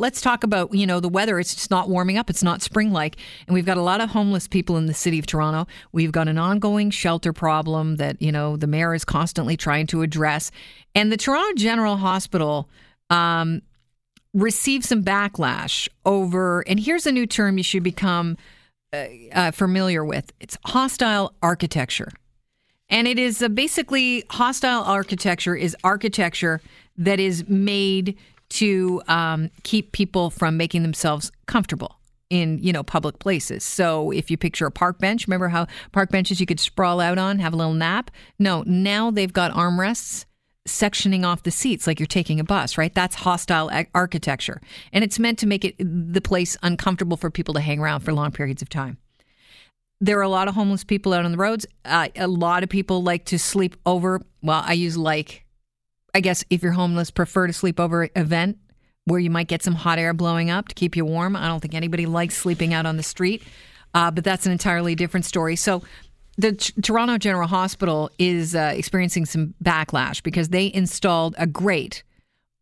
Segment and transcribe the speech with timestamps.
[0.00, 1.38] let's talk about you know the weather.
[1.38, 2.30] It's just not warming up.
[2.30, 3.16] It's not spring like,
[3.46, 5.70] and we've got a lot of homeless people in the city of Toronto.
[5.92, 10.02] We've got an ongoing shelter problem that you know the mayor is constantly trying to
[10.02, 10.50] address,
[10.94, 12.68] and the Toronto General Hospital.
[13.10, 13.62] Um,
[14.32, 18.36] received some backlash over, and here's a new term you should become
[18.92, 20.32] uh, uh, familiar with.
[20.38, 22.12] It's hostile architecture.
[22.88, 26.60] And it is uh, basically hostile architecture is architecture
[26.96, 28.16] that is made
[28.50, 31.96] to um, keep people from making themselves comfortable
[32.30, 33.64] in you know public places.
[33.64, 37.18] So if you picture a park bench, remember how park benches you could sprawl out
[37.18, 38.10] on, have a little nap?
[38.38, 40.24] No, now they've got armrests
[40.68, 42.94] sectioning off the seats like you're taking a bus, right?
[42.94, 44.60] That's hostile architecture.
[44.92, 48.12] And it's meant to make it the place uncomfortable for people to hang around for
[48.12, 48.98] long periods of time.
[50.00, 51.66] There are a lot of homeless people out on the roads.
[51.84, 54.20] Uh, a lot of people like to sleep over.
[54.42, 55.44] Well, I use like,
[56.14, 58.58] I guess if you're homeless, prefer to sleep over event
[59.04, 61.36] where you might get some hot air blowing up to keep you warm.
[61.36, 63.42] I don't think anybody likes sleeping out on the street,
[63.94, 65.56] uh, but that's an entirely different story.
[65.56, 65.82] So
[66.36, 72.02] the T- Toronto General Hospital is uh, experiencing some backlash because they installed a grate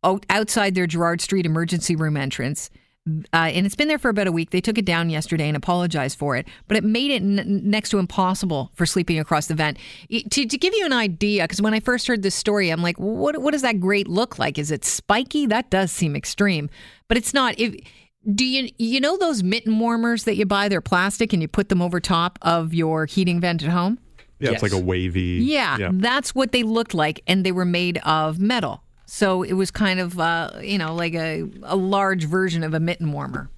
[0.03, 2.69] outside their Gerrard Street emergency room entrance.
[3.07, 4.51] Uh, and it's been there for about a week.
[4.51, 7.89] They took it down yesterday and apologized for it, but it made it n- next
[7.89, 9.77] to impossible for sleeping across the vent.
[10.09, 12.97] To, to give you an idea, because when I first heard this story, I'm like,
[12.97, 14.57] what, what does that grate look like?
[14.59, 15.47] Is it spiky?
[15.47, 16.69] That does seem extreme,
[17.07, 17.59] but it's not.
[17.59, 17.75] If,
[18.35, 20.67] do you you know those mitten warmers that you buy?
[20.67, 23.97] They're plastic and you put them over top of your heating vent at home.
[24.39, 24.61] Yeah, yes.
[24.61, 25.39] it's like a wavy.
[25.41, 28.83] Yeah, yeah, that's what they looked like, and they were made of metal.
[29.09, 32.79] So it was kind of uh, you know like a a large version of a
[32.79, 33.49] mitten warmer.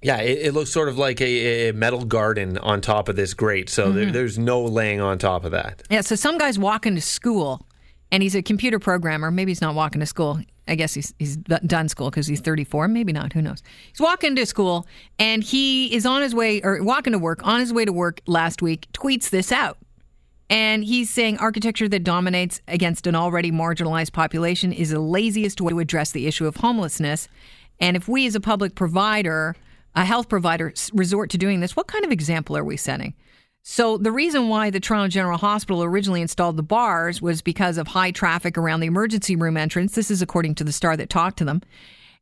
[0.00, 3.32] Yeah, it, it looks sort of like a, a, metal garden on top of this
[3.32, 3.70] grate.
[3.70, 3.96] So mm-hmm.
[3.96, 5.82] there, there's no laying on top of that.
[5.88, 7.66] Yeah, so some guy's walking to school
[8.12, 9.30] and he's a computer programmer.
[9.30, 10.40] Maybe he's not walking to school.
[10.68, 12.88] I guess he's he's done school because he's 34.
[12.88, 13.32] Maybe not.
[13.32, 13.62] Who knows?
[13.88, 14.86] He's walking to school
[15.18, 17.46] and he is on his way or walking to work.
[17.46, 19.78] On his way to work last week, tweets this out.
[20.50, 25.70] And he's saying architecture that dominates against an already marginalized population is the laziest way
[25.70, 27.28] to address the issue of homelessness.
[27.80, 29.56] And if we as a public provider,
[29.94, 33.14] a health provider, resort to doing this, what kind of example are we setting?
[33.66, 37.88] So, the reason why the Toronto General Hospital originally installed the bars was because of
[37.88, 39.94] high traffic around the emergency room entrance.
[39.94, 41.62] This is according to the star that talked to them.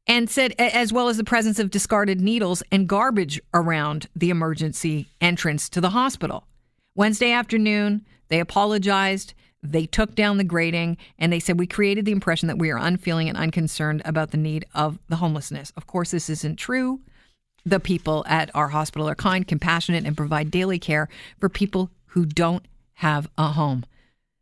[0.07, 5.09] And said, as well as the presence of discarded needles and garbage around the emergency
[5.21, 6.47] entrance to the hospital.
[6.95, 9.35] Wednesday afternoon, they apologized.
[9.63, 12.79] They took down the grating and they said, We created the impression that we are
[12.79, 15.73] unfeeling and unconcerned about the need of the homelessness.
[15.77, 17.01] Of course, this isn't true
[17.65, 21.09] the people at our hospital are kind, compassionate, and provide daily care
[21.39, 23.85] for people who don't have a home.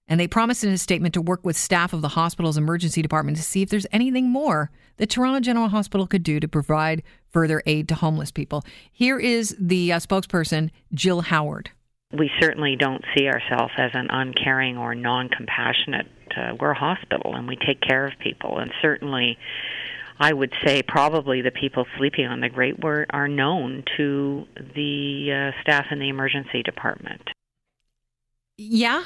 [0.08, 3.36] And they promised in a statement to work with staff of the hospital's emergency department
[3.36, 7.62] to see if there's anything more that Toronto General Hospital could do to provide further
[7.64, 8.64] aid to homeless people.
[8.90, 11.70] Here is the uh, spokesperson, Jill Howard.
[12.12, 16.06] We certainly don't see ourselves as an uncaring or non compassionate.
[16.36, 18.58] Uh, we're a hospital and we take care of people.
[18.58, 19.38] And certainly,
[20.18, 24.44] I would say probably the people sleeping on the grate were are known to
[24.74, 27.22] the uh, staff in the emergency department.
[28.58, 29.04] Yeah.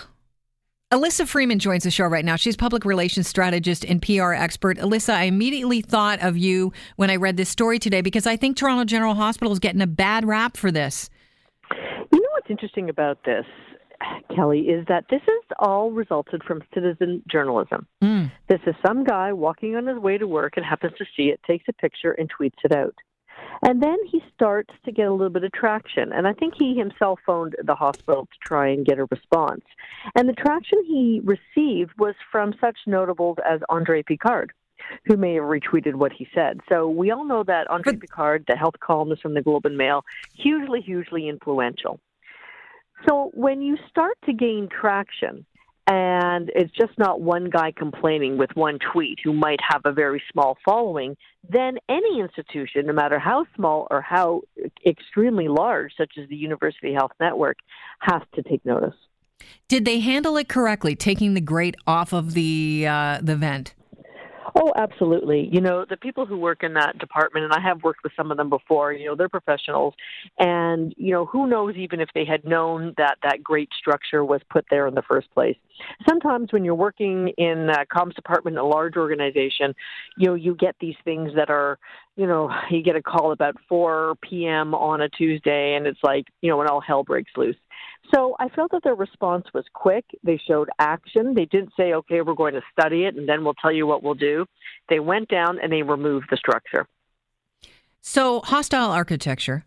[0.91, 2.36] Alyssa Freeman joins the show right now.
[2.36, 4.78] She's public relations strategist and PR expert.
[4.78, 8.56] Alyssa, I immediately thought of you when I read this story today because I think
[8.56, 11.10] Toronto General Hospital is getting a bad rap for this.
[12.44, 13.47] What's interesting about this
[14.34, 17.87] Kelly, is that this has all resulted from citizen journalism.
[18.03, 18.31] Mm.
[18.49, 21.41] This is some guy walking on his way to work and happens to see it,
[21.47, 22.94] takes a picture, and tweets it out.
[23.62, 26.12] And then he starts to get a little bit of traction.
[26.12, 29.65] And I think he himself phoned the hospital to try and get a response.
[30.15, 34.53] And the traction he received was from such notables as Andre Picard,
[35.06, 36.60] who may have retweeted what he said.
[36.69, 40.04] So we all know that Andre Picard, the health columnist from the Globe and Mail,
[40.34, 42.00] hugely, hugely influential.
[43.09, 45.44] So when you start to gain traction,
[45.87, 50.22] and it's just not one guy complaining with one tweet who might have a very
[50.32, 51.16] small following,
[51.48, 54.42] then any institution, no matter how small or how
[54.86, 57.59] extremely large, such as the University Health Network,
[57.98, 58.95] has to take notice.
[59.68, 63.74] Did they handle it correctly, taking the grate off of the uh, the vent?
[64.56, 65.48] Oh, absolutely.
[65.53, 68.30] You know, the people who work in that department, and I have worked with some
[68.30, 69.95] of them before, you know, they're professionals.
[70.39, 74.41] And, you know, who knows even if they had known that that grate structure was
[74.51, 75.56] put there in the first place.
[76.09, 79.74] Sometimes when you're working in a comms department in a large organization,
[80.16, 81.77] you know, you get these things that are,
[82.16, 84.72] you know, you get a call about 4 p.m.
[84.72, 87.56] on a Tuesday, and it's like, you know, when all hell breaks loose.
[88.12, 90.04] So I felt that their response was quick.
[90.22, 91.34] They showed action.
[91.34, 94.03] They didn't say, okay, we're going to study it and then we'll tell you what
[94.03, 94.47] we'll do.
[94.89, 96.86] They went down and they removed the structure.
[98.01, 99.65] So, hostile architecture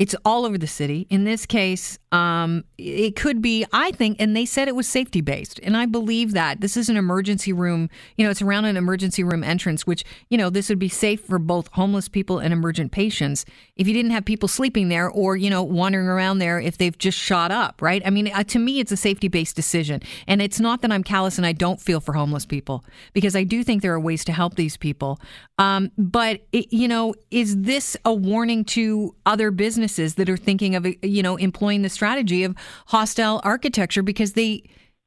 [0.00, 1.06] it's all over the city.
[1.08, 5.20] In this case, um, it could be, I think, and they said it was safety
[5.20, 5.60] based.
[5.62, 6.60] And I believe that.
[6.60, 10.36] This is an emergency room, you know, it's around an emergency room entrance, which, you
[10.36, 13.44] know, this would be safe for both homeless people and emergent patients
[13.76, 16.98] if you didn't have people sleeping there or, you know, wandering around there if they've
[16.98, 18.02] just shot up, right?
[18.04, 20.02] I mean, uh, to me, it's a safety based decision.
[20.26, 23.44] And it's not that I'm callous and I don't feel for homeless people because I
[23.44, 25.20] do think there are ways to help these people.
[25.58, 29.83] Um, but, it, you know, is this a warning to other businesses?
[29.84, 34.62] Businesses that are thinking of you know employing the strategy of hostile architecture because they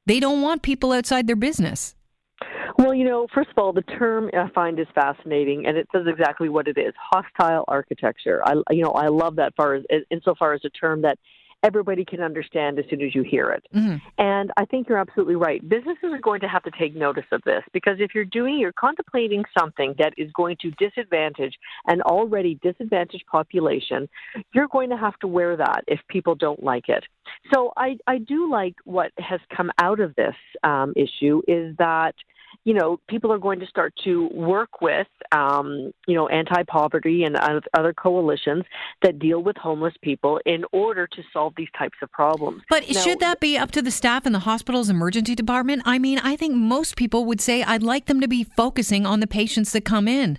[0.05, 1.95] they don't want people outside their business.
[2.77, 6.05] Well, you know, first of all, the term I find is fascinating, and it says
[6.05, 8.41] exactly what it is: hostile architecture.
[8.45, 11.17] I, you know, I love that far as insofar as a term that
[11.63, 13.65] everybody can understand as soon as you hear it.
[13.75, 13.97] Mm-hmm.
[14.17, 15.67] And I think you're absolutely right.
[15.67, 18.73] Businesses are going to have to take notice of this because if you're doing, you're
[18.73, 21.55] contemplating something that is going to disadvantage
[21.87, 24.07] an already disadvantaged population,
[24.53, 27.03] you're going to have to wear that if people don't like it.
[27.53, 32.15] So I, I do like what has come out of this um, issue is that
[32.67, 37.37] you know, people are going to start to work with, um, you know, anti-poverty and
[37.73, 38.65] other coalitions
[39.01, 42.61] that deal with homeless people in order to solve these types of problems.
[42.69, 45.83] But now, should that be up to the staff in the hospital's emergency department?
[45.85, 49.21] I mean, I think most people would say I'd like them to be focusing on
[49.21, 50.37] the patients that come in.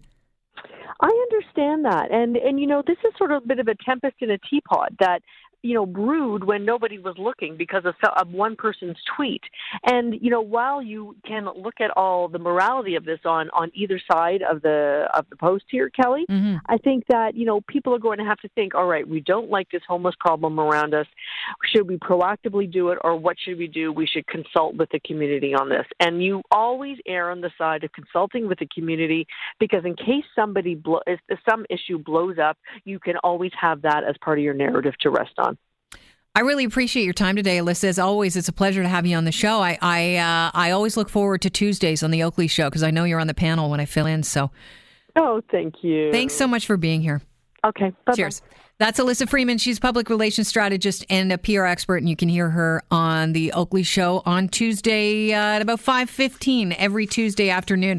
[1.01, 3.75] I understand that, and and you know, this is sort of a bit of a
[3.87, 4.93] tempest in a teapot.
[4.99, 5.23] That
[5.63, 9.43] you know, brewed when nobody was looking because of, of one person's tweet.
[9.85, 13.71] And you know, while you can look at all the morality of this on on
[13.75, 16.57] either side of the of the post here, Kelly, mm-hmm.
[16.67, 19.21] I think that you know people are going to have to think, all right, we
[19.21, 21.07] don't like this homeless problem around us.
[21.75, 23.93] Should we proactively do it, or what should we do?
[23.93, 25.87] We should consult with the community on this.
[26.01, 29.27] And you always err on the side of consulting with the community
[29.59, 34.05] because in case somebody blow, if some issue blows up, you can always have that
[34.09, 35.48] as part of your narrative to rest on.
[36.35, 37.85] I really appreciate your time today, Alyssa.
[37.85, 39.61] As always, it's a pleasure to have you on the show.
[39.61, 42.91] I I, uh, I always look forward to Tuesdays on the Oakley Show because I
[42.91, 44.23] know you're on the panel when I fill in.
[44.23, 44.51] So,
[45.17, 46.13] oh, thank you.
[46.13, 47.23] Thanks so much for being here.
[47.67, 47.91] Okay.
[47.91, 48.15] Bye-bye.
[48.15, 48.43] Cheers.
[48.79, 49.59] That's Alyssa Freeman.
[49.59, 53.53] She's public relations strategist and a PR expert, and you can hear her on the
[53.53, 57.97] Oakley Show on Tuesday uh, at about five fifteen every Tuesday afternoon.